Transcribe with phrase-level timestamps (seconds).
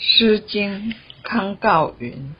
[0.00, 0.94] 诗经
[1.24, 2.34] 康诰云：“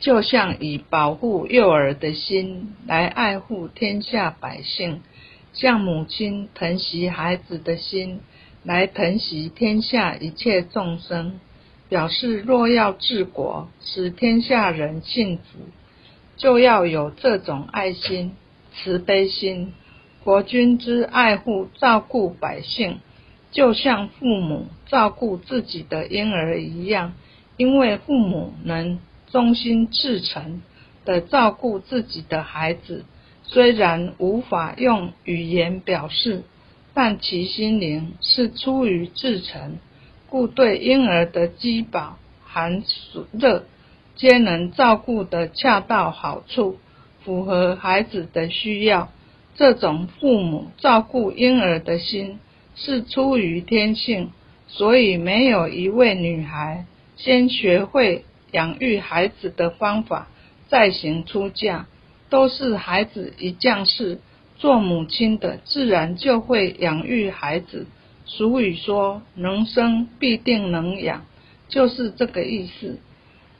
[0.00, 5.00] 就像以保护幼儿的心来爱护天下百姓，
[5.54, 8.20] 像母亲疼惜孩子的心
[8.64, 11.40] 来疼惜天下一切众生，
[11.88, 15.58] 表示若要治国，使天下人幸福，
[16.36, 18.36] 就要有这种爱心、
[18.74, 19.72] 慈悲心。
[20.22, 23.00] 国君之爱护照顾百姓。”
[23.50, 27.14] 就像父母照顾自己的婴儿一样，
[27.56, 30.62] 因为父母能忠心至诚
[31.04, 33.04] 的照顾自己的孩子，
[33.42, 36.42] 虽然无法用语言表示，
[36.94, 39.78] 但其心灵是出于至诚，
[40.28, 43.64] 故对婴儿的饥饱、寒暑热，
[44.14, 46.78] 皆能照顾得恰到好处，
[47.24, 49.10] 符合孩子的需要。
[49.56, 52.38] 这种父母照顾婴儿的心。
[52.82, 54.30] 是出于天性，
[54.66, 60.28] 所以没有一位女孩先学会养育孩子的方法
[60.68, 61.84] 再行出嫁，
[62.30, 64.18] 都是孩子一降世，
[64.56, 67.86] 做母亲的自然就会养育孩子。
[68.24, 71.26] 俗语说“能生必定能养”，
[71.68, 72.98] 就是这个意思。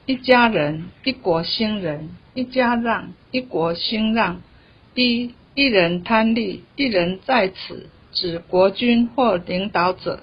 [0.07, 4.41] 一家人，一国兴仁；一家让，一国兴让。
[4.95, 7.89] 一一人贪利，一人在此。
[8.13, 10.21] 指国君或领导者。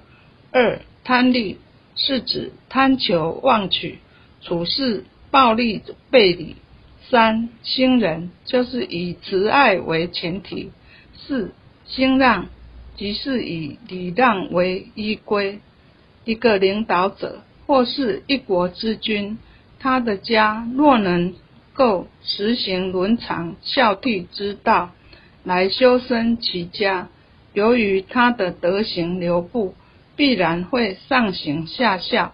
[0.52, 1.58] 二贪利
[1.96, 4.00] 是指贪求妄取、
[4.42, 6.56] 处事暴力背礼。
[7.10, 10.72] 三兴仁就是以慈爱为前提。
[11.16, 11.54] 四
[11.86, 12.48] 兴让
[12.98, 15.60] 即是以礼让为依归。
[16.26, 19.38] 一个领导者或是一国之君，
[19.80, 21.36] 他的家若能
[21.74, 24.92] 够实行伦常孝悌之道，
[25.44, 27.08] 来修身齐家。
[27.58, 29.74] 由于他的德行流布，
[30.16, 32.34] 必然会上行下效，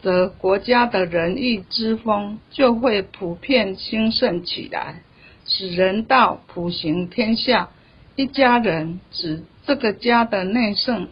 [0.00, 5.02] 则国家的仁义之风就会普遍兴盛起来，
[5.44, 7.68] 使人道普行天下。
[8.16, 11.08] 一家人指这个家的内圣，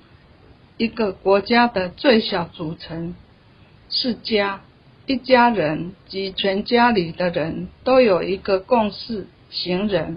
[0.78, 3.14] 一个国家的最小组成
[3.90, 4.62] 是家。
[5.04, 10.16] 一家人及全家里的人都有一个共识：行人。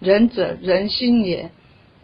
[0.00, 1.50] 仁者，人心也。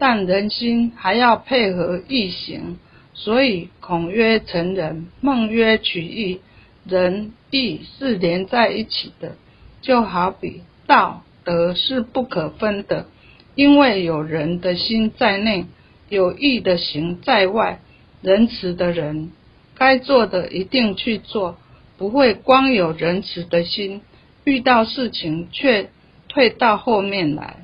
[0.03, 2.79] 但人心还要配合义行，
[3.13, 6.41] 所以孔曰成仁，孟曰取义，
[6.85, 9.35] 仁义是连在一起的。
[9.83, 13.05] 就好比道德是不可分的，
[13.53, 15.65] 因为有仁的心在内，
[16.09, 17.79] 有义的行在外。
[18.23, 19.31] 仁慈的人，
[19.75, 21.59] 该做的一定去做，
[21.99, 24.01] 不会光有仁慈的心，
[24.45, 25.91] 遇到事情却
[26.27, 27.57] 退到后面来。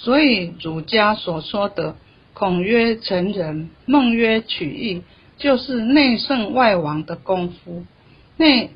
[0.00, 1.96] 所以儒家所说的
[2.32, 5.02] “孔曰成仁，孟曰取义”，
[5.38, 7.84] 就是内圣外王的功夫。
[8.36, 8.70] 内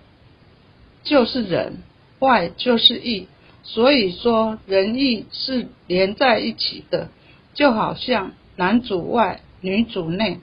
[1.04, 1.78] 就是仁，
[2.18, 3.28] 外就是义。
[3.62, 7.08] 所以说仁义是连在一起的，
[7.54, 10.40] 就好像男主外，女主内。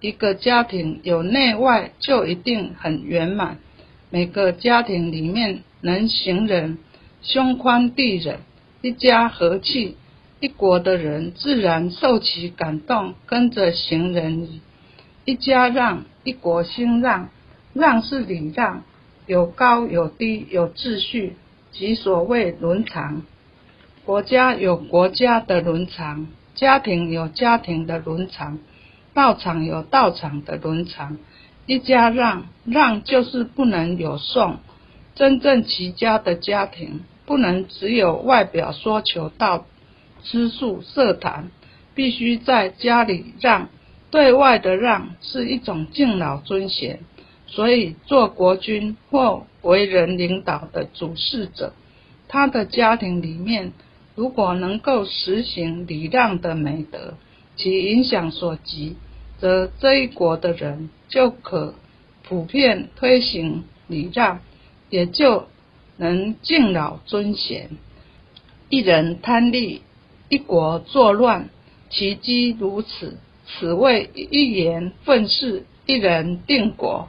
[0.00, 3.58] 一个家庭有内外，就一定很圆满。
[4.10, 6.78] 每个家庭里面能行仁，
[7.20, 8.38] 胸宽地忍，
[8.80, 9.96] 一家和气。
[10.40, 14.48] 一国的人自然受其感动，跟着行仁。
[15.26, 17.28] 一家让，一国兴让。
[17.74, 18.82] 让是礼让，
[19.26, 21.36] 有高有低，有秩序，
[21.70, 23.22] 即所谓伦常。
[24.04, 28.58] 国家有国家的伦常，家庭有家庭的伦常，
[29.14, 31.18] 道场有道场的伦常。
[31.66, 34.56] 一家让，让就是不能有送。
[35.14, 39.66] 真正齐家的家庭，不能只有外表说求道。
[40.24, 41.50] 吃素色谈，
[41.94, 43.68] 必须在家里让，
[44.10, 47.00] 对外的让是一种敬老尊贤。
[47.46, 51.72] 所以做国君或为人领导的主事者，
[52.28, 53.72] 他的家庭里面
[54.14, 57.14] 如果能够实行礼让的美德，
[57.56, 58.96] 其影响所及，
[59.38, 61.74] 则这一国的人就可
[62.22, 64.38] 普遍推行礼让，
[64.88, 65.48] 也就
[65.96, 67.70] 能敬老尊贤。
[68.68, 69.82] 一人贪利。
[70.30, 71.50] 一国作乱，
[71.90, 73.18] 其机如此。
[73.46, 77.08] 此谓一言愤世，一人定国。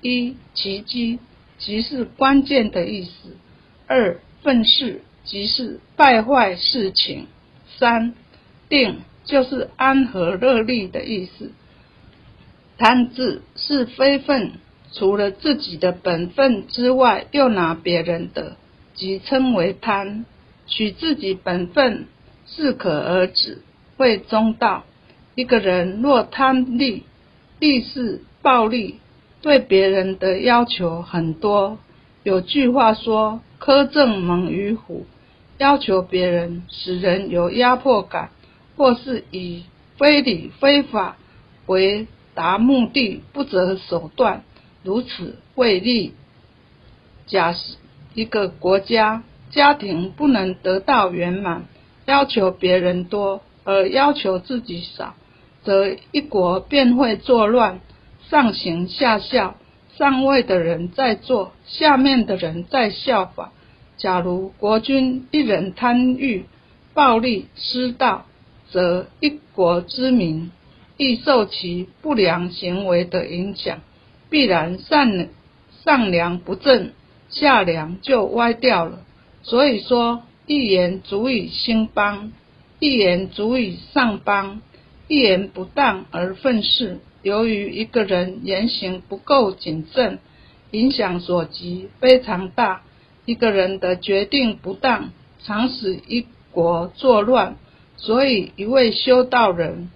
[0.00, 1.18] 一其机，
[1.58, 3.30] 即是关键的意思；
[3.88, 7.26] 二愤世，即是败坏事情；
[7.76, 8.14] 三
[8.68, 11.50] 定，就是安和乐利的意思。
[12.78, 14.52] 贪字是非分，
[14.92, 18.56] 除了自己的本分之外，又拿别人的，
[18.94, 20.24] 即称为贪。
[20.66, 22.06] 取自己本分。
[22.54, 23.62] 适可而止，
[23.96, 24.84] 会中道。
[25.34, 27.04] 一个人若贪利，
[27.58, 29.00] 利是暴利，
[29.40, 31.78] 对别人的要求很多。
[32.22, 35.06] 有句话说：“苛政猛于虎。”
[35.56, 38.30] 要求别人，使人有压迫感，
[38.76, 39.64] 或是以
[39.98, 41.18] 非礼非法
[41.66, 44.42] 为达目的，不择手段，
[44.82, 46.14] 如此为利。
[47.26, 47.76] 假使
[48.14, 51.66] 一个国家家庭不能得到圆满，
[52.10, 55.14] 要求别人多而要求自己少，
[55.62, 57.78] 则一国便会作乱，
[58.28, 59.54] 上行下效，
[59.96, 63.52] 上位的人在做，下面的人在效仿。
[63.96, 66.46] 假如国君一人贪欲、
[66.94, 68.26] 暴力、失道，
[68.72, 70.50] 则一国之民
[70.96, 73.78] 亦受其不良行为的影响，
[74.28, 75.28] 必然上
[75.84, 76.90] 上梁不正，
[77.28, 78.98] 下梁就歪掉了。
[79.42, 82.32] 所以说，一言足以兴邦，
[82.80, 84.60] 一言足以上邦。
[85.06, 90.18] 一言不当而愤世，由于一个人言行不够谨慎，
[90.72, 92.82] 影响所及非常大。
[93.24, 97.56] 一个人的决定不当，常使一国作乱，
[97.96, 99.88] 所以一位修道人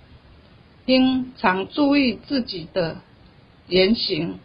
[0.87, 2.99] 应常注意自己的
[3.67, 4.39] 言行。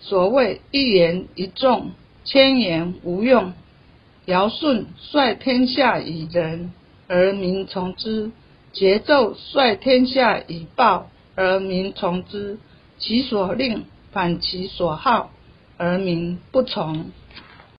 [0.00, 1.92] 所谓一言一重，
[2.24, 3.52] 千言无用。
[4.30, 6.72] 尧舜率天下以仁，
[7.08, 8.30] 而民从之；
[8.72, 12.58] 桀纣率天下以暴，而民从之。
[13.00, 15.32] 其所令反其所好，
[15.78, 17.10] 而民不从。